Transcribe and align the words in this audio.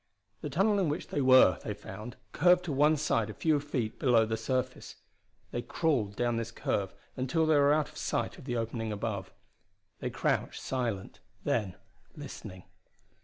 The 0.41 0.49
tunnel 0.49 0.79
in 0.79 0.89
which 0.89 1.09
they 1.09 1.21
were, 1.21 1.59
they 1.63 1.75
found, 1.75 2.15
curved 2.31 2.65
to 2.65 2.71
one 2.71 2.97
side 2.97 3.29
a 3.29 3.35
few 3.35 3.59
feet 3.59 3.99
below 3.99 4.25
the 4.25 4.35
surface. 4.35 4.95
They 5.51 5.61
crawled 5.61 6.15
down 6.15 6.37
this 6.37 6.49
curve 6.49 6.95
until 7.15 7.45
they 7.45 7.53
were 7.53 7.71
out 7.71 7.89
of 7.89 7.97
sight 7.97 8.39
of 8.39 8.45
the 8.45 8.57
opening 8.57 8.91
above. 8.91 9.31
They 9.99 10.09
crouched 10.09 10.59
silent, 10.59 11.19
then, 11.43 11.75
listening. 12.15 12.63